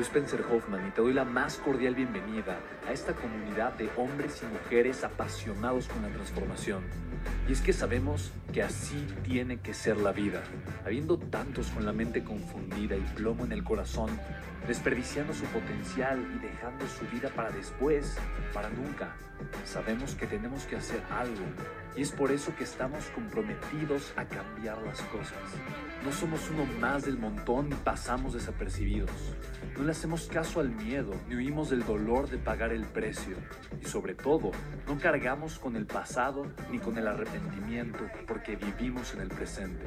Soy 0.00 0.06
Spencer 0.06 0.42
Hoffman 0.50 0.88
y 0.88 0.90
te 0.92 1.02
doy 1.02 1.12
la 1.12 1.26
más 1.26 1.58
cordial 1.58 1.94
bienvenida 1.94 2.58
a 2.88 2.92
esta 2.92 3.12
comunidad 3.12 3.74
de 3.74 3.90
hombres 3.98 4.42
y 4.42 4.46
mujeres 4.46 5.04
apasionados 5.04 5.88
con 5.88 6.00
la 6.00 6.08
transformación. 6.08 6.84
Y 7.46 7.52
es 7.52 7.60
que 7.60 7.74
sabemos 7.74 8.32
que 8.50 8.62
así 8.62 9.06
tiene 9.24 9.58
que 9.58 9.74
ser 9.74 9.98
la 9.98 10.12
vida. 10.12 10.42
Habiendo 10.86 11.18
tantos 11.18 11.66
con 11.66 11.84
la 11.84 11.92
mente 11.92 12.24
confundida 12.24 12.96
y 12.96 13.02
plomo 13.14 13.44
en 13.44 13.52
el 13.52 13.62
corazón, 13.62 14.08
desperdiciando 14.66 15.32
su 15.32 15.44
potencial 15.46 16.20
y 16.34 16.38
dejando 16.38 16.86
su 16.86 17.06
vida 17.06 17.28
para 17.30 17.50
después, 17.50 18.16
para 18.52 18.68
nunca. 18.70 19.14
Sabemos 19.64 20.14
que 20.14 20.26
tenemos 20.26 20.64
que 20.64 20.76
hacer 20.76 21.00
algo 21.10 21.44
y 21.96 22.02
es 22.02 22.12
por 22.12 22.30
eso 22.30 22.54
que 22.56 22.64
estamos 22.64 23.04
comprometidos 23.14 24.12
a 24.16 24.24
cambiar 24.24 24.80
las 24.82 25.00
cosas. 25.02 25.38
No 26.04 26.12
somos 26.12 26.48
uno 26.50 26.64
más 26.80 27.04
del 27.04 27.18
montón 27.18 27.68
ni 27.68 27.74
pasamos 27.74 28.34
desapercibidos. 28.34 29.10
No 29.76 29.84
le 29.84 29.92
hacemos 29.92 30.28
caso 30.28 30.60
al 30.60 30.70
miedo 30.70 31.14
ni 31.28 31.36
huimos 31.36 31.70
del 31.70 31.84
dolor 31.84 32.28
de 32.28 32.38
pagar 32.38 32.72
el 32.72 32.84
precio. 32.84 33.36
Y 33.80 33.86
sobre 33.86 34.14
todo, 34.14 34.50
no 34.86 34.98
cargamos 34.98 35.58
con 35.58 35.76
el 35.76 35.86
pasado 35.86 36.46
ni 36.70 36.78
con 36.78 36.96
el 36.98 37.06
arrepentimiento 37.06 37.98
porque 38.26 38.56
vivimos 38.56 39.14
en 39.14 39.20
el 39.20 39.28
presente. 39.28 39.86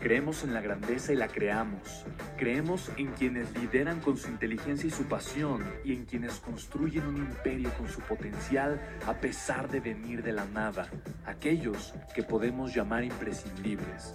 Creemos 0.00 0.44
en 0.44 0.54
la 0.54 0.60
grandeza 0.60 1.12
y 1.12 1.16
la 1.16 1.28
creamos. 1.28 2.04
Creemos 2.36 2.90
en 2.96 3.08
quienes 3.12 3.54
lideran 3.56 4.00
su 4.16 4.28
inteligencia 4.28 4.88
y 4.88 4.90
su 4.90 5.04
pasión 5.04 5.64
y 5.84 5.92
en 5.92 6.04
quienes 6.04 6.34
construyen 6.40 7.06
un 7.06 7.16
imperio 7.16 7.70
con 7.74 7.88
su 7.88 8.00
potencial 8.00 8.80
a 9.06 9.14
pesar 9.14 9.68
de 9.68 9.80
venir 9.80 10.22
de 10.22 10.32
la 10.32 10.46
nada. 10.46 10.88
Aquellos 11.26 11.94
que 12.14 12.22
podemos 12.22 12.74
llamar 12.74 13.04
imprescindibles. 13.04 14.14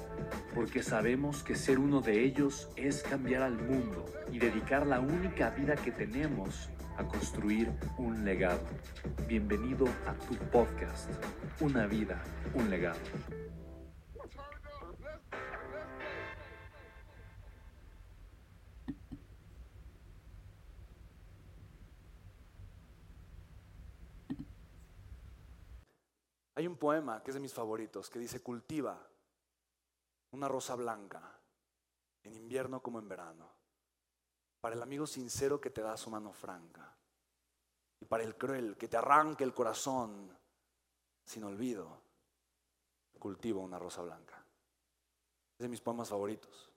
Porque 0.55 0.81
sabemos 0.81 1.43
que 1.43 1.55
ser 1.55 1.79
uno 1.79 2.01
de 2.01 2.23
ellos 2.23 2.69
es 2.75 3.03
cambiar 3.03 3.43
al 3.43 3.55
mundo 3.55 4.05
y 4.31 4.39
dedicar 4.39 4.87
la 4.87 4.99
única 4.99 5.49
vida 5.51 5.75
que 5.75 5.91
tenemos 5.91 6.69
a 6.97 7.03
construir 7.03 7.71
un 7.97 8.23
legado. 8.23 8.63
Bienvenido 9.27 9.85
a 10.07 10.13
tu 10.27 10.35
podcast, 10.51 11.09
Una 11.59 11.87
vida, 11.87 12.21
un 12.53 12.69
legado. 12.69 12.99
Hay 26.63 26.67
un 26.67 26.77
poema 26.77 27.21
que 27.21 27.31
es 27.31 27.35
de 27.35 27.41
mis 27.41 27.53
favoritos 27.53 28.09
que 28.09 28.19
dice, 28.19 28.41
cultiva 28.41 28.97
una 30.31 30.47
rosa 30.47 30.75
blanca 30.75 31.37
en 32.23 32.33
invierno 32.37 32.81
como 32.81 32.99
en 32.99 33.09
verano, 33.09 33.49
para 34.61 34.73
el 34.73 34.81
amigo 34.81 35.05
sincero 35.05 35.59
que 35.59 35.71
te 35.71 35.81
da 35.81 35.97
su 35.97 36.09
mano 36.09 36.31
franca 36.31 36.95
y 37.99 38.05
para 38.05 38.23
el 38.23 38.37
cruel 38.37 38.77
que 38.77 38.87
te 38.87 38.95
arranque 38.95 39.43
el 39.43 39.53
corazón 39.53 40.33
sin 41.25 41.43
olvido, 41.43 41.99
cultiva 43.19 43.59
una 43.59 43.77
rosa 43.77 44.01
blanca. 44.01 44.41
Es 45.57 45.63
de 45.63 45.67
mis 45.67 45.81
poemas 45.81 46.07
favoritos. 46.07 46.71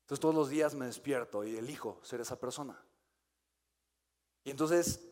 Entonces 0.00 0.20
todos 0.20 0.34
los 0.34 0.48
días 0.48 0.74
me 0.74 0.86
despierto 0.86 1.44
y 1.44 1.56
elijo 1.56 2.00
ser 2.02 2.20
esa 2.20 2.40
persona. 2.40 2.84
Y 4.42 4.50
entonces 4.50 5.11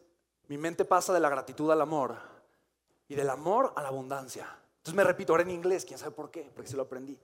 mi 0.51 0.59
mente 0.59 0.85
pasa 0.85 1.13
de 1.13 1.21
la 1.21 1.29
gratitud 1.29 1.71
al 1.71 1.81
amor 1.81 2.17
y 3.07 3.15
del 3.15 3.31
amor 3.31 3.73
a 3.77 3.83
la 3.83 3.89
abundancia. 3.89 4.49
Entonces 4.79 4.95
me 4.95 5.05
repito 5.05 5.33
ahora 5.33 5.45
en 5.45 5.51
inglés, 5.53 5.85
quién 5.85 5.97
sabe 5.97 6.11
por 6.11 6.29
qué, 6.29 6.51
porque 6.53 6.69
se 6.69 6.77
lo 6.77 6.83
aprendí. 6.83 7.17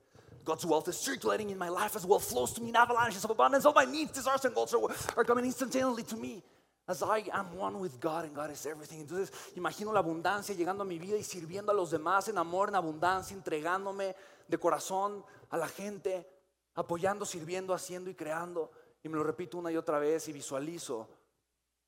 God's 0.44 0.64
wealth 0.64 0.86
is 0.86 0.96
circulating 0.96 1.50
in 1.50 1.58
my 1.58 1.68
life 1.68 1.96
as 1.96 2.04
well 2.04 2.20
flows 2.20 2.54
to 2.54 2.62
me 2.62 2.68
in 2.68 2.76
avalanches 2.76 3.24
of 3.24 3.32
abundance. 3.32 3.66
All 3.66 3.74
my 3.74 3.84
needs, 3.84 4.12
desires, 4.12 4.44
and 4.44 4.54
goals 4.54 4.72
are, 4.72 5.24
coming 5.24 5.44
instantaneously 5.44 6.04
to 6.04 6.16
me 6.16 6.40
as 6.86 7.02
I 7.02 7.28
am 7.32 7.56
one 7.56 7.80
with 7.80 7.98
God 7.98 8.26
and 8.26 8.32
God 8.32 8.52
is 8.52 8.64
everything. 8.64 9.00
Entonces 9.00 9.32
imagino 9.56 9.92
la 9.92 9.98
abundancia 9.98 10.54
llegando 10.54 10.84
a 10.84 10.86
mi 10.86 11.00
vida 11.00 11.16
y 11.16 11.24
sirviendo 11.24 11.72
a 11.72 11.74
los 11.74 11.90
demás 11.90 12.28
en 12.28 12.38
amor, 12.38 12.68
en 12.68 12.76
abundancia, 12.76 13.34
entregándome 13.34 14.14
de 14.46 14.56
corazón 14.56 15.24
a 15.50 15.56
la 15.56 15.66
gente, 15.66 16.30
apoyando, 16.76 17.24
sirviendo, 17.24 17.74
haciendo 17.74 18.08
y 18.08 18.14
creando. 18.14 18.70
Y 19.02 19.08
me 19.08 19.16
lo 19.16 19.24
repito 19.24 19.58
una 19.58 19.72
y 19.72 19.76
otra 19.76 19.98
vez 19.98 20.28
y 20.28 20.32
visualizo 20.32 21.08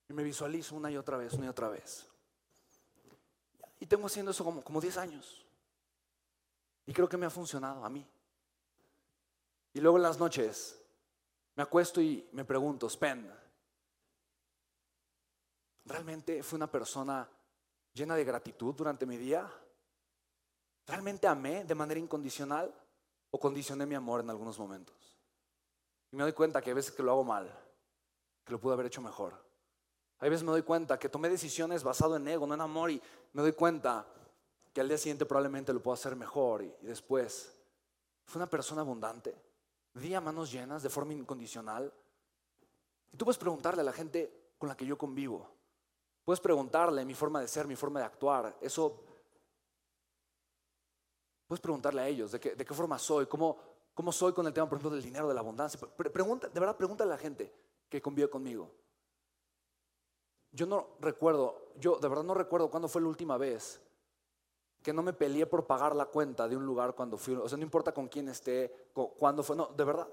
y 0.08 0.12
me 0.14 0.22
visualizo 0.22 0.74
una 0.74 0.91
y 0.91 0.96
otra 0.96 1.16
vez, 1.16 1.34
una 1.34 1.46
y 1.46 1.48
otra 1.48 1.69
vez. 1.69 2.06
Y 3.80 3.86
tengo 3.86 4.06
haciendo 4.06 4.30
eso 4.30 4.44
como, 4.44 4.62
como 4.62 4.80
10 4.80 4.96
años. 4.96 5.44
Y 6.86 6.92
creo 6.92 7.08
que 7.08 7.16
me 7.16 7.26
ha 7.26 7.30
funcionado 7.30 7.84
a 7.84 7.91
mí. 7.91 8.06
Y 9.74 9.80
luego 9.80 9.98
en 9.98 10.02
las 10.02 10.19
noches 10.19 10.80
me 11.54 11.62
acuesto 11.62 12.00
y 12.00 12.28
me 12.32 12.44
pregunto, 12.44 12.88
Spen, 12.88 13.30
¿realmente 15.84 16.42
fui 16.42 16.56
una 16.56 16.70
persona 16.70 17.28
llena 17.92 18.16
de 18.16 18.25
gratitud 18.25 18.75
durante 18.75 19.04
mi 19.04 19.16
día? 19.16 19.50
¿Realmente 20.86 21.26
amé 21.26 21.64
de 21.64 21.75
manera 21.75 22.00
incondicional 22.00 22.75
o 23.30 23.38
condicioné 23.38 23.84
mi 23.84 23.94
amor 23.94 24.20
en 24.20 24.30
algunos 24.30 24.58
momentos? 24.58 25.19
Y 26.10 26.16
me 26.16 26.22
doy 26.22 26.32
cuenta 26.32 26.62
que 26.62 26.70
hay 26.70 26.75
veces 26.75 26.92
que 26.92 27.02
lo 27.02 27.12
hago 27.12 27.25
mal, 27.25 27.52
que 28.44 28.52
lo 28.52 28.58
pude 28.58 28.72
haber 28.72 28.86
hecho 28.86 29.02
mejor. 29.02 29.47
Hay 30.21 30.31
veces 30.31 30.43
me 30.43 30.51
doy 30.51 30.62
cuenta 30.62 30.99
que 30.99 31.09
tomé 31.09 31.29
decisiones 31.29 31.84
basado 31.84 32.17
en 32.17 32.27
ego, 32.27 32.47
no 32.47 32.55
en 32.55 32.61
amor, 32.61 32.91
y 32.91 33.01
me 33.33 33.43
doy 33.43 33.53
cuenta 33.53 34.06
que 34.73 34.81
al 34.81 34.89
día 34.89 34.99
siguiente 34.99 35.27
probablemente 35.27 35.73
lo 35.73 35.81
puedo 35.81 35.95
hacer 35.95 36.17
mejor 36.17 36.62
y, 36.62 36.75
después. 36.83 37.55
Fue 38.25 38.41
una 38.41 38.51
persona 38.51 38.83
abundante, 38.83 39.34
di 39.95 40.15
a 40.15 40.21
manos 40.21 40.53
llenas 40.53 40.83
de 40.83 40.91
forma 40.91 41.15
incondicional. 41.15 41.93
Y 43.12 43.17
tú 43.17 43.25
puedes 43.25 43.39
preguntarle 43.39 43.81
a 43.81 43.84
la 43.84 43.93
gente 43.93 44.53
con 44.59 44.69
la 44.69 44.77
que 44.77 44.84
yo 44.84 44.99
convivo. 44.99 45.49
Puedes 46.25 46.41
preguntarle 46.41 47.05
mi 47.05 47.15
forma 47.15 47.41
de 47.41 47.49
ser, 47.49 47.67
mi 47.67 47.77
forma 47.77 48.00
de 48.00 48.06
actuar. 48.06 48.59
Eso, 48.61 49.03
puedes 51.47 51.61
preguntarle 51.61 52.03
a 52.03 52.09
ellos 52.09 52.33
de 52.33 52.41
qué, 52.41 52.55
de 52.55 52.65
qué 52.67 52.75
forma 52.75 52.99
soy, 52.99 53.27
cómo, 53.27 53.56
cómo 53.95 54.12
soy 54.12 54.33
con 54.35 54.47
el 54.47 54.53
tema, 54.53 54.69
por 54.69 54.77
ejemplo, 54.77 54.95
del 54.95 55.03
dinero, 55.03 55.29
de 55.29 55.35
la 55.35 55.41
abundancia. 55.41 55.81
Pregunta, 55.97 56.49
de 56.49 56.61
verdad, 56.61 56.77
pregúntale 56.77 57.12
a 57.12 57.15
la 57.15 57.19
gente 57.19 57.50
que 57.89 58.03
convive 58.03 58.29
conmigo. 58.29 58.71
Yo 60.53 60.66
no 60.66 60.97
recuerdo, 61.00 61.72
yo 61.76 61.98
de 61.98 62.09
verdad 62.09 62.25
no 62.25 62.34
recuerdo 62.34 62.70
cuándo 62.70 62.88
fue 62.88 63.03
la 63.03 63.09
última 63.09 63.36
vez 63.36 63.81
que 64.82 64.92
no 64.92 65.03
me 65.03 65.12
peleé 65.12 65.47
por 65.47 65.66
pagar 65.66 65.94
la 65.94 66.06
cuenta 66.06 66.48
de 66.48 66.56
un 66.56 66.64
lugar 66.64 66.94
cuando 66.94 67.19
fui, 67.19 67.34
o 67.34 67.48
sea, 67.48 67.59
no 67.59 67.64
importa 67.64 67.92
con 67.92 68.09
quién 68.09 68.28
esté, 68.28 68.91
cuándo 69.19 69.42
fue, 69.42 69.56
no, 69.56 69.66
de 69.66 69.84
verdad, 69.84 70.08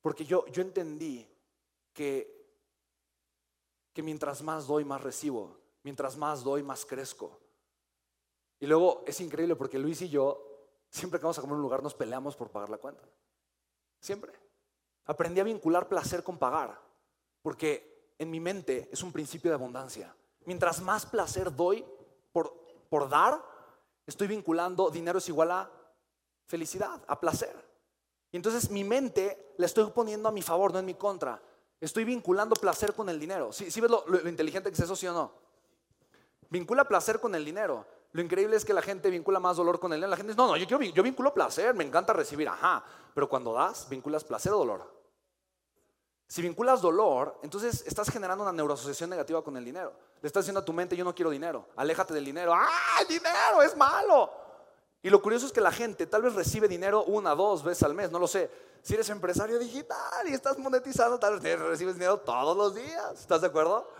porque 0.00 0.24
yo, 0.24 0.46
yo 0.46 0.62
entendí 0.62 1.26
que, 1.92 2.46
que 3.92 4.02
mientras 4.02 4.42
más 4.42 4.66
doy, 4.66 4.84
más 4.84 5.02
recibo, 5.02 5.56
mientras 5.82 6.16
más 6.16 6.44
doy, 6.44 6.62
más 6.62 6.84
crezco. 6.84 7.40
Y 8.60 8.66
luego 8.66 9.02
es 9.06 9.20
increíble 9.20 9.56
porque 9.56 9.78
Luis 9.78 10.02
y 10.02 10.10
yo, 10.10 10.68
siempre 10.90 11.18
que 11.18 11.24
vamos 11.24 11.38
a 11.38 11.40
comer 11.40 11.56
un 11.56 11.62
lugar, 11.62 11.82
nos 11.82 11.94
peleamos 11.94 12.36
por 12.36 12.50
pagar 12.50 12.68
la 12.68 12.78
cuenta. 12.78 13.02
Siempre. 14.00 14.32
Aprendí 15.06 15.40
a 15.40 15.44
vincular 15.44 15.88
placer 15.88 16.22
con 16.22 16.38
pagar, 16.38 16.78
porque 17.42 17.89
en 18.20 18.30
mi 18.30 18.38
mente 18.38 18.86
es 18.92 19.02
un 19.02 19.12
principio 19.12 19.50
de 19.50 19.54
abundancia. 19.54 20.14
Mientras 20.44 20.82
más 20.82 21.06
placer 21.06 21.56
doy 21.56 21.82
por, 22.32 22.54
por 22.90 23.08
dar, 23.08 23.42
estoy 24.06 24.28
vinculando 24.28 24.90
dinero 24.90 25.18
es 25.18 25.28
igual 25.30 25.50
a 25.50 25.70
felicidad, 26.46 27.02
a 27.06 27.18
placer. 27.18 27.56
Y 28.30 28.36
entonces 28.36 28.70
mi 28.70 28.84
mente 28.84 29.54
la 29.56 29.64
estoy 29.64 29.90
poniendo 29.90 30.28
a 30.28 30.32
mi 30.32 30.42
favor, 30.42 30.70
no 30.70 30.78
en 30.78 30.84
mi 30.84 30.94
contra. 30.94 31.40
Estoy 31.80 32.04
vinculando 32.04 32.54
placer 32.56 32.92
con 32.92 33.08
el 33.08 33.18
dinero. 33.18 33.54
¿Sí, 33.54 33.64
ves 33.80 33.90
lo, 33.90 34.28
inteligente 34.28 34.68
que 34.68 34.74
es 34.74 34.80
eso, 34.80 34.94
sí 34.94 35.06
o 35.06 35.14
no? 35.14 35.32
Vincula 36.50 36.86
placer 36.86 37.20
con 37.20 37.34
el 37.34 37.42
dinero. 37.42 37.86
Lo 38.12 38.20
increíble 38.20 38.54
es 38.54 38.66
que 38.66 38.74
la 38.74 38.82
gente 38.82 39.08
vincula 39.08 39.40
más 39.40 39.56
dolor 39.56 39.80
con 39.80 39.94
el 39.94 39.96
dinero. 39.96 40.10
La 40.10 40.16
gente 40.18 40.32
dice, 40.32 40.42
no, 40.42 40.48
no, 40.48 40.56
yo, 40.58 40.78
yo 40.78 41.02
vinculo 41.02 41.32
placer, 41.32 41.74
me 41.74 41.84
encanta 41.84 42.12
recibir, 42.12 42.50
ajá. 42.50 42.84
Pero 43.14 43.30
cuando 43.30 43.54
das, 43.54 43.88
vinculas 43.88 44.24
placer 44.24 44.52
o 44.52 44.58
dolor. 44.58 44.99
Si 46.30 46.42
vinculas 46.42 46.80
dolor, 46.80 47.40
entonces 47.42 47.82
estás 47.88 48.08
generando 48.08 48.44
una 48.44 48.52
neuroasociación 48.52 49.10
negativa 49.10 49.42
con 49.42 49.56
el 49.56 49.64
dinero. 49.64 49.92
Le 50.22 50.28
estás 50.28 50.44
diciendo 50.44 50.60
a 50.60 50.64
tu 50.64 50.72
mente, 50.72 50.96
yo 50.96 51.02
no 51.02 51.12
quiero 51.12 51.28
dinero, 51.28 51.66
aléjate 51.74 52.14
del 52.14 52.24
dinero. 52.24 52.54
¡Ah, 52.54 53.02
dinero 53.08 53.60
es 53.64 53.76
malo! 53.76 54.30
Y 55.02 55.10
lo 55.10 55.20
curioso 55.20 55.46
es 55.46 55.52
que 55.52 55.60
la 55.60 55.72
gente 55.72 56.06
tal 56.06 56.22
vez 56.22 56.34
recibe 56.34 56.68
dinero 56.68 57.02
una, 57.02 57.34
dos 57.34 57.64
veces 57.64 57.82
al 57.82 57.94
mes, 57.94 58.12
no 58.12 58.20
lo 58.20 58.28
sé. 58.28 58.48
Si 58.80 58.94
eres 58.94 59.10
empresario 59.10 59.58
digital 59.58 60.28
y 60.28 60.32
estás 60.32 60.56
monetizando, 60.56 61.18
tal 61.18 61.40
vez 61.40 61.58
recibes 61.58 61.94
dinero 61.94 62.18
todos 62.18 62.56
los 62.56 62.76
días. 62.76 63.12
¿Estás 63.18 63.40
de 63.40 63.48
acuerdo? 63.48 63.90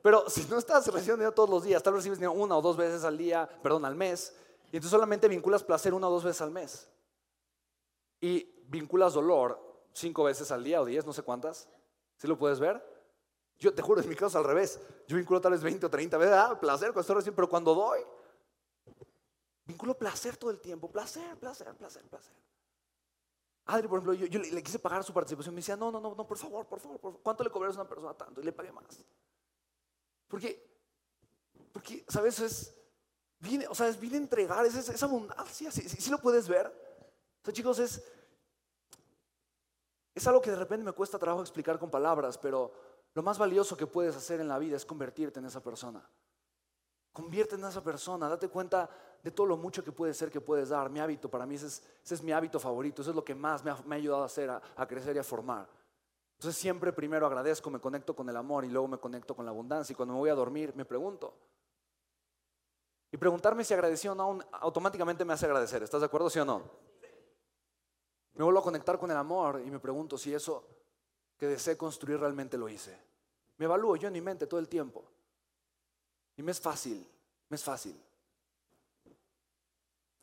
Pero 0.00 0.30
si 0.30 0.46
no 0.46 0.56
estás 0.56 0.86
recibiendo 0.86 1.16
dinero 1.16 1.32
todos 1.32 1.50
los 1.50 1.62
días, 1.62 1.82
tal 1.82 1.92
vez 1.92 2.04
recibes 2.04 2.20
dinero 2.20 2.32
una 2.32 2.56
o 2.56 2.62
dos 2.62 2.78
veces 2.78 3.04
al 3.04 3.18
día, 3.18 3.46
perdón, 3.62 3.84
al 3.84 3.94
mes, 3.94 4.34
y 4.72 4.76
entonces 4.76 4.92
solamente 4.92 5.28
vinculas 5.28 5.62
placer 5.62 5.92
una 5.92 6.08
o 6.08 6.10
dos 6.10 6.24
veces 6.24 6.40
al 6.40 6.52
mes. 6.52 6.88
Y 8.22 8.62
vinculas 8.66 9.12
dolor 9.12 9.63
cinco 9.94 10.24
veces 10.24 10.50
al 10.50 10.62
día 10.62 10.80
o 10.80 10.84
diez, 10.84 11.06
no 11.06 11.12
sé 11.12 11.22
cuántas. 11.22 11.68
¿Sí 12.18 12.26
lo 12.26 12.36
puedes 12.36 12.60
ver? 12.60 12.84
Yo 13.58 13.72
te 13.72 13.80
juro, 13.80 14.02
en 14.02 14.08
mi 14.08 14.16
caso 14.16 14.36
al 14.36 14.44
revés. 14.44 14.80
Yo 15.06 15.16
vinculo 15.16 15.40
tal 15.40 15.52
vez 15.52 15.62
20 15.62 15.86
o 15.86 15.90
30 15.90 16.18
veces, 16.18 16.34
ah, 16.34 16.58
placer 16.60 16.88
cuando 16.88 17.00
estoy 17.00 17.16
recién, 17.16 17.34
pero 17.34 17.48
cuando 17.48 17.74
doy, 17.74 18.00
vinculo 19.64 19.96
placer 19.96 20.36
todo 20.36 20.50
el 20.50 20.60
tiempo, 20.60 20.90
placer, 20.90 21.36
placer, 21.38 21.74
placer, 21.74 22.02
placer. 22.02 22.34
Adri, 23.66 23.88
por 23.88 23.98
ejemplo, 23.98 24.12
yo, 24.12 24.38
le, 24.38 24.62
quise 24.62 24.78
pagar 24.78 25.02
su 25.04 25.14
participación. 25.14 25.54
Me 25.54 25.60
decía, 25.60 25.76
no, 25.76 25.90
no, 25.90 26.00
no, 26.00 26.14
no, 26.14 26.26
por 26.26 26.36
favor, 26.36 26.66
por 26.66 26.80
favor. 26.80 27.20
¿Cuánto 27.22 27.42
le 27.42 27.50
cobras 27.50 27.76
a 27.76 27.80
una 27.80 27.88
persona 27.88 28.12
tanto? 28.12 28.40
Y 28.40 28.44
le 28.44 28.52
pagué 28.52 28.70
más. 28.72 28.84
Porque, 30.28 30.62
porque, 31.72 32.04
¿sabes? 32.08 32.40
Es, 32.40 32.74
viene, 33.38 33.66
o 33.66 33.74
sea, 33.74 33.88
es 33.88 33.98
viene 33.98 34.16
a 34.16 34.20
entregar, 34.20 34.66
es, 34.66 34.74
es, 34.74 35.02
abundancia, 35.02 35.70
si 35.70 36.10
lo 36.10 36.18
puedes 36.18 36.46
ver. 36.46 36.66
O 36.66 37.44
sea, 37.44 37.54
chicos, 37.54 37.78
es, 37.78 38.02
es 40.14 40.26
algo 40.26 40.40
que 40.40 40.50
de 40.50 40.56
repente 40.56 40.84
me 40.84 40.92
cuesta 40.92 41.18
trabajo 41.18 41.42
explicar 41.42 41.78
con 41.78 41.90
palabras, 41.90 42.38
pero 42.38 42.72
lo 43.14 43.22
más 43.22 43.36
valioso 43.36 43.76
que 43.76 43.86
puedes 43.86 44.14
hacer 44.14 44.40
en 44.40 44.48
la 44.48 44.58
vida 44.58 44.76
es 44.76 44.84
convertirte 44.84 45.40
en 45.40 45.46
esa 45.46 45.62
persona. 45.62 46.08
Convierte 47.12 47.56
en 47.56 47.64
esa 47.64 47.82
persona, 47.82 48.28
date 48.28 48.48
cuenta 48.48 48.88
de 49.22 49.30
todo 49.30 49.46
lo 49.46 49.56
mucho 49.56 49.82
que 49.82 49.92
puede 49.92 50.14
ser 50.14 50.30
que 50.30 50.40
puedes 50.40 50.68
dar. 50.68 50.90
Mi 50.90 51.00
hábito, 51.00 51.30
para 51.30 51.46
mí 51.46 51.54
ese 51.54 51.82
es, 52.02 52.22
mi 52.22 52.32
hábito 52.32 52.60
favorito, 52.60 53.02
eso 53.02 53.10
es 53.10 53.16
lo 53.16 53.24
que 53.24 53.34
más 53.34 53.64
me 53.64 53.70
ha, 53.70 53.96
ayudado 53.96 54.22
a 54.22 54.26
hacer, 54.26 54.50
a, 54.50 54.86
crecer 54.86 55.16
y 55.16 55.18
a 55.18 55.24
formar. 55.24 55.68
Entonces 56.36 56.60
siempre 56.60 56.92
primero 56.92 57.26
agradezco, 57.26 57.70
me 57.70 57.80
conecto 57.80 58.14
con 58.14 58.28
el 58.28 58.36
amor 58.36 58.64
y 58.64 58.68
luego 58.68 58.88
me 58.88 58.98
conecto 58.98 59.34
con 59.34 59.44
la 59.44 59.50
abundancia. 59.50 59.92
Y 59.92 59.96
cuando 59.96 60.14
me 60.14 60.20
voy 60.20 60.30
a 60.30 60.34
dormir 60.34 60.74
me 60.76 60.84
pregunto. 60.84 61.34
Y 63.10 63.16
preguntarme 63.16 63.64
si 63.64 63.74
agradecí 63.74 64.08
o 64.08 64.14
no 64.14 64.40
automáticamente 64.52 65.24
me 65.24 65.32
hace 65.32 65.46
agradecer. 65.46 65.84
¿Estás 65.84 66.00
de 66.00 66.06
acuerdo, 66.06 66.28
sí 66.28 66.40
o 66.40 66.44
no? 66.44 66.62
Me 68.34 68.44
vuelvo 68.44 68.60
a 68.60 68.64
conectar 68.64 68.98
con 68.98 69.10
el 69.10 69.16
amor 69.16 69.62
y 69.64 69.70
me 69.70 69.78
pregunto 69.78 70.18
si 70.18 70.34
eso 70.34 70.66
que 71.38 71.46
deseé 71.46 71.76
construir 71.76 72.18
realmente 72.18 72.58
lo 72.58 72.68
hice. 72.68 72.96
Me 73.58 73.66
evalúo 73.66 73.96
yo 73.96 74.08
en 74.08 74.14
mi 74.14 74.20
mente 74.20 74.46
todo 74.46 74.60
el 74.60 74.68
tiempo. 74.68 75.04
Y 76.36 76.42
me 76.42 76.50
es 76.50 76.60
fácil, 76.60 77.06
me 77.48 77.56
es 77.56 77.62
fácil. 77.62 78.00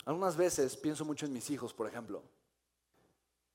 Algunas 0.06 0.36
veces 0.36 0.76
pienso 0.76 1.06
mucho 1.06 1.26
en 1.26 1.34
mis 1.34 1.50
hijos, 1.50 1.74
por 1.74 1.88
ejemplo. 1.88 2.24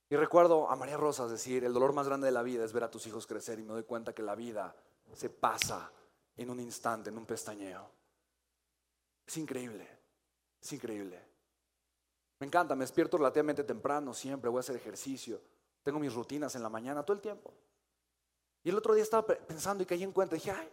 Y 0.09 0.17
recuerdo 0.17 0.71
a 0.71 0.77
María 0.77 0.97
Rosas 0.97 1.31
decir, 1.31 1.65
el 1.65 1.75
dolor 1.75 1.93
más 1.93 2.07
grande 2.07 2.27
de 2.27 2.33
la 2.33 2.43
vida 2.43 2.65
es 2.65 2.73
ver 2.73 2.85
a 2.85 2.91
tus 2.91 3.07
hijos 3.07 3.27
crecer 3.27 3.59
y 3.59 3.65
me 3.65 3.73
doy 3.73 3.83
cuenta 3.83 4.15
que 4.15 4.23
la 4.23 4.37
vida 4.37 4.75
se 5.13 5.29
pasa 5.29 5.91
en 6.37 6.49
un 6.49 6.61
instante, 6.61 7.11
en 7.11 7.19
un 7.19 7.27
pestañeo. 7.27 7.91
Es 9.27 9.37
increíble, 9.37 9.87
es 10.63 10.73
increíble. 10.73 11.36
Me 12.39 12.47
encanta, 12.47 12.75
me 12.75 12.85
despierto 12.85 13.17
relativamente 13.17 13.65
temprano, 13.65 14.13
siempre 14.13 14.51
voy 14.51 14.59
a 14.59 14.61
hacer 14.61 14.77
ejercicio, 14.77 15.41
tengo 15.83 15.99
mis 15.99 16.13
rutinas 16.13 16.55
en 16.55 16.63
la 16.63 16.69
mañana, 16.69 17.03
todo 17.03 17.15
el 17.15 17.23
tiempo. 17.23 17.55
Y 18.63 18.69
el 18.69 18.77
otro 18.77 18.95
día 18.95 19.03
estaba 19.03 19.27
pensando 19.27 19.83
y 19.83 19.87
caí 19.87 20.03
en 20.03 20.13
cuenta, 20.13 20.35
dije, 20.35 20.51
ay, 20.51 20.69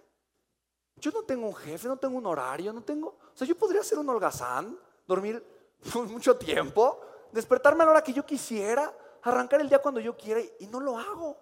yo 0.95 1.12
no 1.12 1.24
tengo 1.24 1.48
un 1.48 1.56
jefe, 1.56 1.88
no 1.88 1.98
tengo 1.98 2.18
un 2.18 2.25
horario, 2.25 2.74
no 2.74 2.83
tengo. 2.83 3.10
O 3.10 3.36
sea, 3.36 3.48
yo 3.48 3.57
podría 3.57 3.83
ser 3.83 4.00
un 4.00 4.10
holgazán, 4.10 4.77
dormir 5.07 5.44
mucho 6.10 6.38
tiempo, 6.38 7.00
despertarme 7.31 7.83
a 7.83 7.86
la 7.86 7.92
hora 7.94 8.04
que 8.04 8.13
yo 8.13 8.25
quisiera, 8.25 8.94
arrancar 9.21 9.62
el 9.62 9.69
día 9.69 9.80
cuando 9.80 10.00
yo 10.00 10.18
quiera 10.18 10.42
y 10.59 10.68
no 10.68 10.80
lo 10.80 10.98
hago. 10.98 11.38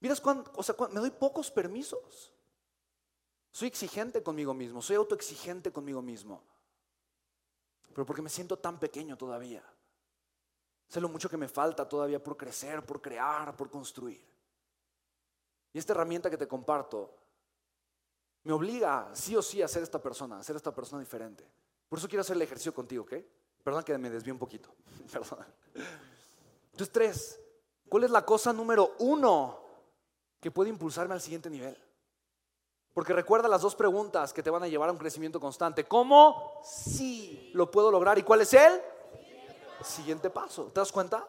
Miras 0.00 0.20
cuando, 0.20 0.50
o 0.54 0.62
sea, 0.62 0.74
me 0.90 1.00
doy 1.00 1.10
pocos 1.10 1.50
permisos. 1.50 2.32
Soy 3.50 3.68
exigente 3.68 4.22
conmigo 4.22 4.54
mismo, 4.54 4.80
soy 4.82 4.96
autoexigente 4.96 5.72
conmigo 5.72 6.02
mismo. 6.02 6.42
Pero 7.98 8.06
porque 8.06 8.22
me 8.22 8.30
siento 8.30 8.56
tan 8.56 8.78
pequeño 8.78 9.18
todavía. 9.18 9.60
Sé 10.86 11.00
lo 11.00 11.08
mucho 11.08 11.28
que 11.28 11.36
me 11.36 11.48
falta 11.48 11.88
todavía 11.88 12.22
por 12.22 12.36
crecer, 12.36 12.86
por 12.86 13.02
crear, 13.02 13.56
por 13.56 13.68
construir. 13.68 14.24
Y 15.72 15.78
esta 15.80 15.94
herramienta 15.94 16.30
que 16.30 16.36
te 16.36 16.46
comparto 16.46 17.12
me 18.44 18.52
obliga 18.52 19.10
sí 19.14 19.34
o 19.34 19.42
sí 19.42 19.62
a 19.62 19.66
ser 19.66 19.82
esta 19.82 20.00
persona, 20.00 20.38
a 20.38 20.44
ser 20.44 20.54
esta 20.54 20.72
persona 20.72 21.00
diferente. 21.00 21.44
Por 21.88 21.98
eso 21.98 22.06
quiero 22.06 22.20
hacer 22.20 22.36
el 22.36 22.42
ejercicio 22.42 22.72
contigo, 22.72 23.02
¿ok? 23.02 23.14
Perdón 23.64 23.82
que 23.82 23.98
me 23.98 24.10
desvío 24.10 24.32
un 24.32 24.38
poquito. 24.38 24.72
Perdón. 25.12 25.44
Entonces, 26.70 26.92
tres, 26.92 27.40
¿cuál 27.88 28.04
es 28.04 28.12
la 28.12 28.24
cosa 28.24 28.52
número 28.52 28.94
uno 29.00 29.58
que 30.38 30.52
puede 30.52 30.70
impulsarme 30.70 31.14
al 31.14 31.20
siguiente 31.20 31.50
nivel? 31.50 31.76
Porque 32.98 33.12
recuerda 33.12 33.46
las 33.46 33.62
dos 33.62 33.76
preguntas 33.76 34.32
que 34.32 34.42
te 34.42 34.50
van 34.50 34.64
a 34.64 34.66
llevar 34.66 34.88
a 34.88 34.92
un 34.92 34.98
crecimiento 34.98 35.38
constante. 35.38 35.84
¿Cómo? 35.84 36.60
Sí. 36.64 37.52
¿Lo 37.54 37.70
puedo 37.70 37.92
lograr? 37.92 38.18
¿Y 38.18 38.24
cuál 38.24 38.40
es 38.40 38.52
el? 38.54 38.82
Siguiente 39.84 40.30
paso. 40.30 40.64
¿Te 40.64 40.80
das 40.80 40.90
cuenta? 40.90 41.24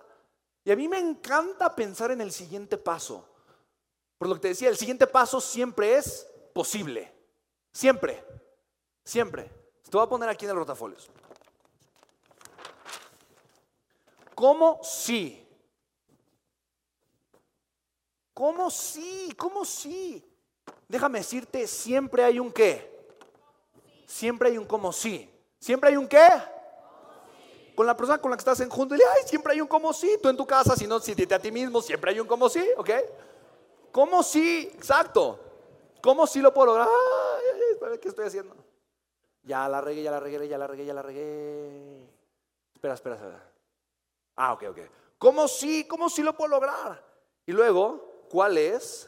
Y 0.63 0.71
a 0.71 0.75
mí 0.75 0.88
me 0.88 0.98
encanta 0.98 1.75
pensar 1.75 2.10
en 2.10 2.21
el 2.21 2.31
siguiente 2.31 2.80
paso. 2.80 3.24
Por 4.18 4.30
lo 4.30 4.33
que 4.33 4.42
te 4.42 4.48
decía, 4.48 4.68
el 4.68 4.77
siguiente 4.77 5.06
paso 5.06 5.39
siempre 5.39 5.94
es 5.94 6.25
posible. 6.56 7.13
Siempre. 7.72 8.25
Siempre. 9.06 9.44
Te 9.83 9.95
voy 9.95 10.07
a 10.07 10.10
poner 10.10 10.27
aquí 10.27 10.45
en 10.45 10.50
el 10.50 10.57
rotafolios. 10.57 11.07
¿Cómo 14.33 14.80
sí? 14.81 15.48
¿Cómo 18.33 18.72
sí? 18.72 19.31
¿Cómo 19.38 19.63
sí? 19.63 20.29
Déjame 20.89 21.19
decirte, 21.19 21.68
siempre 21.68 22.24
hay 22.24 22.39
un 22.39 22.51
qué. 22.51 22.89
Siempre 24.07 24.50
hay 24.50 24.57
un 24.57 24.65
como 24.65 24.91
sí. 24.91 25.30
Siempre 25.59 25.91
hay 25.91 25.95
un 25.95 26.07
qué. 26.07 26.27
Con 27.75 27.86
la 27.86 27.95
persona 27.95 28.18
con 28.18 28.31
la 28.31 28.38
que 28.38 28.41
estás 28.41 28.59
en 28.59 28.69
junto, 28.69 28.95
ay, 28.95 29.27
siempre 29.27 29.53
hay 29.53 29.62
un 29.62 29.68
como 29.68 29.94
sí. 29.94 30.18
Tú 30.21 30.30
en 30.30 30.36
tu 30.36 30.47
casa, 30.47 30.75
si 30.75 30.88
no, 30.88 31.00
si 31.00 31.12
a 31.12 31.39
ti 31.39 31.51
mismo, 31.51 31.80
siempre 31.80 32.09
hay 32.09 32.19
un 32.19 32.25
como 32.27 32.50
sí, 32.50 32.68
¿ok? 32.75 32.89
¿Cómo 33.91 34.24
sí? 34.24 34.71
Exacto. 34.74 35.39
¿Cómo 36.01 36.25
sí 36.25 36.41
lo 36.41 36.51
puedo 36.51 36.68
lograr? 36.68 36.88
Ay, 36.89 37.97
¿qué 38.00 38.09
estoy 38.09 38.25
haciendo? 38.25 38.56
Ya 39.44 39.69
la 39.69 39.81
regué, 39.81 40.01
ya 40.01 40.09
la 40.09 40.19
regué, 40.19 40.47
ya 40.47 40.57
la 40.57 40.65
regué, 40.65 40.86
ya 40.86 40.94
la 40.95 41.03
regué. 41.03 42.01
Espera, 42.74 42.95
espera, 42.95 43.15
espera. 43.15 43.51
Ah, 44.38 44.53
ok, 44.53 44.63
ok. 44.69 44.80
¿Cómo 45.19 45.47
sí? 45.47 45.86
¿Cómo 45.88 46.09
sí 46.09 46.24
lo 46.24 46.36
puedo 46.36 46.50
lograr? 46.50 47.06
Y 47.45 47.51
luego, 47.51 48.25
¿cuál 48.30 48.57
es 48.57 49.07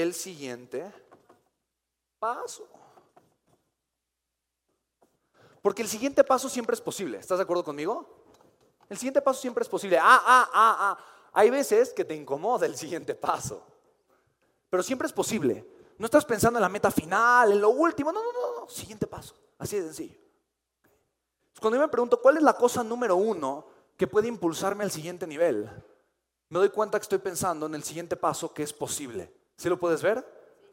el 0.00 0.14
siguiente 0.14 0.90
paso? 2.18 2.66
Porque 5.60 5.82
el 5.82 5.88
siguiente 5.88 6.24
paso 6.24 6.48
siempre 6.48 6.74
es 6.74 6.80
posible. 6.80 7.18
¿Estás 7.18 7.38
de 7.38 7.44
acuerdo 7.44 7.62
conmigo? 7.62 8.24
El 8.88 8.96
siguiente 8.96 9.22
paso 9.22 9.40
siempre 9.40 9.62
es 9.62 9.68
posible. 9.68 9.98
Ah, 9.98 10.22
ah, 10.24 10.50
ah, 10.52 10.76
ah. 10.80 11.04
Hay 11.34 11.50
veces 11.50 11.92
que 11.92 12.04
te 12.04 12.14
incomoda 12.14 12.66
el 12.66 12.76
siguiente 12.76 13.14
paso. 13.14 13.64
Pero 14.68 14.82
siempre 14.82 15.06
es 15.06 15.12
posible. 15.12 15.66
No 15.98 16.06
estás 16.06 16.24
pensando 16.24 16.58
en 16.58 16.62
la 16.62 16.68
meta 16.68 16.90
final, 16.90 17.52
en 17.52 17.60
lo 17.60 17.70
último. 17.70 18.12
No, 18.12 18.22
no, 18.22 18.32
no, 18.32 18.60
no. 18.60 18.68
Siguiente 18.68 19.06
paso. 19.06 19.36
Así 19.58 19.76
de 19.76 19.84
sencillo. 19.84 20.18
Cuando 21.60 21.76
yo 21.76 21.82
me 21.82 21.88
pregunto 21.88 22.20
cuál 22.20 22.38
es 22.38 22.42
la 22.42 22.54
cosa 22.54 22.82
número 22.82 23.14
uno 23.16 23.66
que 23.96 24.08
puede 24.08 24.26
impulsarme 24.26 24.82
al 24.82 24.90
siguiente 24.90 25.26
nivel, 25.28 25.70
me 26.48 26.58
doy 26.58 26.70
cuenta 26.70 26.98
que 26.98 27.02
estoy 27.02 27.18
pensando 27.18 27.66
en 27.66 27.74
el 27.76 27.84
siguiente 27.84 28.16
paso 28.16 28.52
que 28.52 28.64
es 28.64 28.72
posible. 28.72 29.32
¿Sí 29.62 29.68
lo 29.68 29.78
puedes 29.78 30.02
ver? 30.02 30.18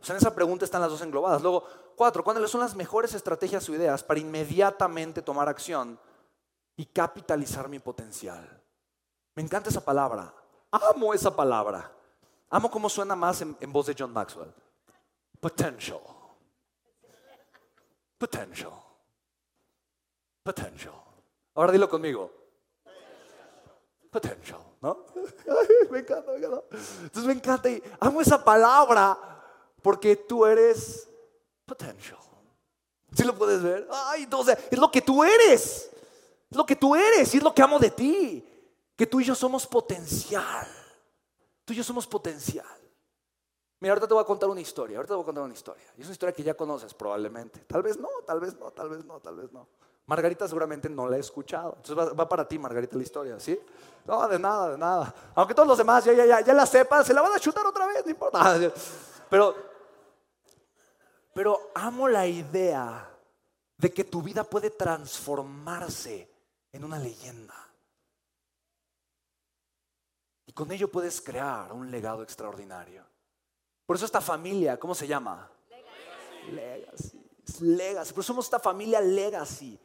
O 0.02 0.04
sea, 0.04 0.16
en 0.16 0.18
esa 0.18 0.34
pregunta 0.34 0.66
están 0.66 0.82
las 0.82 0.90
dos 0.90 1.04
englobadas. 1.04 1.44
Luego, 1.44 1.64
cuatro, 1.96 2.24
¿cuáles 2.24 2.50
son 2.50 2.62
las 2.62 2.74
mejores 2.74 3.14
estrategias 3.14 3.70
o 3.70 3.76
ideas 3.76 4.04
para 4.04 4.20
inmediatamente 4.20 5.22
tomar 5.22 5.48
acción 5.48 6.00
y 6.76 6.88
capitalizar 6.88 7.70
mi 7.70 7.78
potencial? 7.78 8.64
Me 9.36 9.44
encanta 9.44 9.70
esa 9.70 9.86
palabra. 9.86 10.34
Amo 10.72 11.14
esa 11.14 11.36
palabra. 11.36 11.92
Amo 12.50 12.72
cómo 12.72 12.90
suena 12.90 13.16
más 13.16 13.44
en, 13.44 13.56
en 13.60 13.72
voz 13.72 13.86
de 13.86 13.96
John 13.96 14.12
Maxwell. 14.12 14.52
Potential. 15.40 16.00
Potential. 18.18 18.74
Potential. 20.42 20.96
Ahora 21.54 21.72
dilo 21.72 21.88
conmigo. 21.88 22.34
Potential, 24.10 24.62
¿no? 24.82 25.06
me 25.92 26.00
encanta, 26.00 26.32
me 26.32 26.38
encanta. 26.38 26.64
Entonces 26.72 27.26
me 27.26 27.34
encanta 27.34 27.70
y 27.70 27.84
amo 28.00 28.22
esa 28.22 28.44
palabra 28.44 29.18
porque 29.82 30.16
tú 30.16 30.46
eres 30.46 31.08
potential. 31.66 32.18
¿Sí 33.14 33.24
lo 33.24 33.36
puedes 33.36 33.62
ver? 33.62 33.88
Ay, 33.92 34.24
entonces, 34.24 34.58
es 34.70 34.78
lo 34.78 34.92
que 34.92 35.02
tú 35.02 35.24
eres. 35.24 35.90
Es 36.50 36.58
lo 36.58 36.66
que 36.66 36.76
tú 36.76 36.96
eres 36.96 37.34
y 37.34 37.38
es 37.38 37.44
lo 37.44 37.54
que 37.54 37.62
amo 37.62 37.80
de 37.80 37.92
ti. 37.92 38.46
Que 38.96 39.08
tú 39.08 39.20
y 39.20 39.26
yo 39.26 39.36
somos 39.36 39.66
potencial. 39.66 40.68
Tú 41.66 41.74
y 41.74 41.78
yo 41.78 41.84
somos 41.84 42.08
potencial. 42.08 42.66
Mira, 43.80 43.94
ahorita 43.94 44.08
te 44.08 44.14
voy 44.14 44.22
a 44.22 44.26
contar 44.26 44.50
una 44.50 44.60
historia, 44.60 44.98
ahorita 44.98 45.14
te 45.14 45.16
voy 45.16 45.24
a 45.24 45.26
contar 45.26 45.44
una 45.44 45.54
historia. 45.54 45.86
Y 45.98 46.02
es 46.02 46.08
una 46.08 46.14
historia 46.14 46.34
que 46.34 46.44
ya 46.44 46.54
conoces 46.54 46.94
probablemente. 46.94 47.62
Tal 47.62 47.82
vez 47.82 47.98
no, 47.98 48.10
tal 48.26 48.40
vez 48.40 48.58
no, 48.60 48.72
tal 48.72 48.90
vez 48.90 49.06
no, 49.06 49.20
tal 49.20 49.36
vez 49.38 49.52
no. 49.52 49.68
Margarita 50.10 50.48
seguramente 50.48 50.90
no 50.90 51.08
la 51.08 51.18
he 51.18 51.20
escuchado. 51.20 51.76
Entonces 51.78 52.20
va, 52.20 52.28
para 52.28 52.48
ti, 52.48 52.58
Margarita, 52.58 52.98
la 52.98 53.04
historia, 53.04 53.40
¿sí? 53.40 53.60
No, 54.06 54.28
de 54.28 54.40
nada, 54.40 54.72
de 54.72 54.78
nada. 54.80 55.14
Aunque 55.36 55.54
todos 55.54 55.68
los 55.68 55.78
demás 55.78 56.04
ya, 56.04 56.14
ya, 56.14 56.26
ya, 56.26 56.42
ya 56.42 56.54
la 56.56 56.66
sepan, 56.66 57.06
se 57.06 57.14
la 57.14 57.22
van 57.22 57.34
a 57.34 57.40
chutar 57.40 57.64
otra 57.64 57.86
vez, 57.86 58.04
no 58.04 58.10
importa. 58.10 58.60
Pero, 59.30 59.56
pero 61.36 61.70
amo 61.76 62.08
la 62.08 62.26
idea 62.26 63.08
de 63.78 63.94
que 63.94 64.04
tu 64.06 64.24
vida 64.24 64.44
puede 64.44 64.72
transformarse 64.72 66.28
en 66.72 66.84
una 66.84 66.98
leyenda. 66.98 67.54
Y 70.48 70.54
con 70.54 70.72
ello 70.72 70.90
puedes 70.90 71.22
crear 71.22 71.72
un 71.72 71.92
legado 71.92 72.24
extraordinario. 72.24 73.06
Por 73.86 73.98
eso 73.98 74.06
esta 74.08 74.20
familia, 74.20 74.80
¿cómo 74.80 74.96
se 74.96 75.06
llama? 75.06 75.48
Legacy. 75.70 76.52
Legacy. 76.56 77.30
Legacy. 77.62 78.14
Por 78.16 78.22
eso 78.24 78.34
somos 78.34 78.46
esta 78.46 78.60
familia 78.60 79.00
Legacy. 79.00 79.80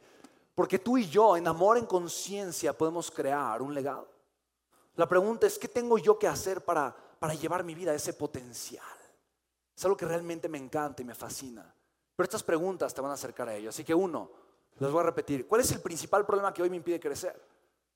Porque 0.55 0.79
tú 0.79 0.97
y 0.97 1.07
yo, 1.07 1.35
en 1.35 1.47
amor, 1.47 1.77
en 1.77 1.85
conciencia, 1.85 2.71
podemos 2.71 3.11
crear 3.11 3.61
un 3.61 3.73
legado. 3.73 4.07
La 4.95 5.07
pregunta 5.07 5.45
es, 5.45 5.59
¿qué 5.59 5.67
tengo 5.67 5.97
yo 5.97 6.17
que 6.17 6.27
hacer 6.27 6.63
para, 6.63 6.95
para 7.19 7.33
llevar 7.33 7.65
mi 7.65 7.75
vida 7.75 7.91
a 7.91 7.95
ese 7.95 8.13
potencial? 8.13 8.83
Es 9.75 9.83
algo 9.83 9.97
que 9.97 10.05
realmente 10.05 10.47
me 10.47 10.57
encanta 10.57 11.01
y 11.01 11.05
me 11.05 11.13
fascina. 11.13 11.73
Pero 12.15 12.23
estas 12.23 12.43
preguntas 12.43 12.93
te 12.93 13.01
van 13.01 13.11
a 13.11 13.15
acercar 13.15 13.49
a 13.49 13.55
ello. 13.55 13.69
Así 13.69 13.83
que 13.83 13.93
uno, 13.93 14.31
les 14.79 14.89
voy 14.89 15.01
a 15.01 15.03
repetir, 15.03 15.45
¿cuál 15.45 15.59
es 15.59 15.71
el 15.73 15.81
principal 15.81 16.25
problema 16.25 16.53
que 16.53 16.61
hoy 16.61 16.69
me 16.69 16.77
impide 16.77 16.99
crecer? 16.99 17.35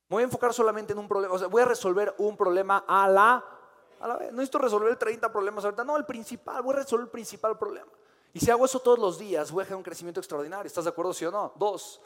Me 0.10 0.16
voy 0.16 0.24
a 0.24 0.26
enfocar 0.26 0.54
solamente 0.54 0.92
en 0.92 1.00
un 1.00 1.08
problema, 1.08 1.34
o 1.36 1.40
sea, 1.40 1.48
voy 1.48 1.62
a 1.62 1.66
resolver 1.66 2.14
un 2.18 2.36
problema 2.36 2.84
a 2.88 3.08
la, 3.08 3.46
a 4.00 4.08
la 4.08 4.18
vez. 4.18 4.32
No 4.32 4.38
necesito 4.38 4.58
resolver 4.58 4.96
30 4.98 5.32
problemas 5.32 5.64
ahorita, 5.64 5.86
no, 5.86 5.96
el 5.96 6.06
principal, 6.06 6.62
voy 6.62 6.74
a 6.74 6.78
resolver 6.80 7.06
el 7.06 7.12
principal 7.12 7.58
problema. 7.58 7.92
Y 8.34 8.40
si 8.40 8.52
hago 8.52 8.66
eso 8.66 8.80
todos 8.80 9.00
los 9.00 9.18
días, 9.18 9.52
voy 9.52 9.62
a 9.62 9.66
generar 9.66 9.78
un 9.78 9.84
crecimiento 9.84 10.20
extraordinario. 10.20 10.68
¿Estás 10.68 10.84
de 10.84 10.90
acuerdo, 10.90 11.14
sí 11.14 11.26
o 11.26 11.32
no? 11.32 11.54
Dos, 11.56 12.02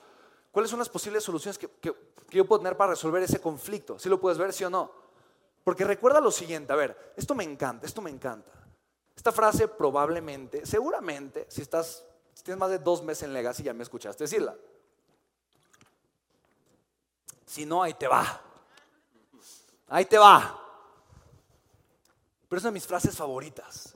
¿cuáles 0.53 0.69
son 0.69 0.79
las 0.79 0.87
posibles 0.87 1.23
soluciones 1.23 1.57
que, 1.57 1.69
yo 2.29 2.45
puedo 2.45 2.59
tener 2.59 2.77
para 2.77 2.91
resolver 2.91 3.23
ese 3.23 3.41
conflicto? 3.41 3.99
¿Sí 3.99 4.07
lo 4.07 4.21
puedes 4.21 4.37
ver, 4.37 4.53
sí 4.53 4.63
o 4.63 4.69
no? 4.69 4.91
Porque 5.63 5.83
recuerda 5.83 6.21
lo 6.21 6.31
siguiente, 6.31 6.71
a 6.71 6.75
ver, 6.75 7.13
esto 7.17 7.35
me 7.35 7.43
encanta, 7.43 7.87
esto 7.87 8.01
me 8.01 8.11
encanta. 8.11 8.51
Esta 9.15 9.31
frase 9.31 9.67
probablemente, 9.67 10.65
seguramente, 10.65 11.47
si 11.49 11.61
estás, 11.61 12.05
si 12.33 12.43
tienes 12.43 12.59
más 12.59 12.69
de 12.69 12.79
dos 12.79 13.03
meses 13.03 13.23
en 13.23 13.33
Legacy, 13.33 13.63
ya 13.63 13.73
me 13.73 13.83
escuchaste 13.83 14.23
decirla. 14.23 14.55
Si 17.45 17.65
no, 17.65 17.81
ahí 17.81 17.93
te 17.95 18.07
va. 18.07 18.41
Ahí 19.87 20.05
te 20.05 20.17
va. 20.17 20.59
Pero 22.47 22.57
es 22.57 22.63
una 22.63 22.69
de 22.71 22.73
mis 22.73 22.87
frases 22.87 23.15
favoritas. 23.15 23.95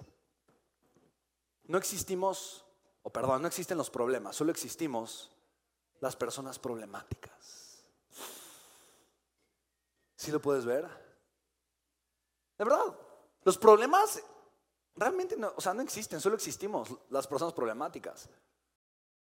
No 1.66 1.78
existimos, 1.78 2.66
o 3.04 3.10
perdón, 3.12 3.42
no 3.42 3.48
existen 3.48 3.78
los 3.78 3.90
problemas, 3.90 4.36
solo 4.36 4.52
existimos 4.52 5.32
las 6.00 6.16
personas 6.16 6.60
problemáticas. 6.60 7.84
¿Sí 10.16 10.32
lo 10.32 10.42
puedes 10.42 10.66
ver? 10.66 10.86
De 12.58 12.64
verdad, 12.64 12.98
los 13.44 13.58
problemas 13.58 14.22
realmente 14.96 15.38
no, 15.38 15.54
o 15.56 15.62
sea, 15.62 15.74
no 15.74 15.82
existen, 15.82 16.20
solo 16.20 16.36
existimos 16.36 16.90
las 17.10 17.28
personas 17.28 17.54
problemáticas. 17.54 18.30